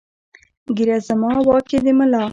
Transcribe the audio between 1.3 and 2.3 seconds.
واک یې د ملا!